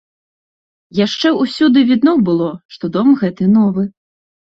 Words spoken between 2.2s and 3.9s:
было, што дом гэты новы.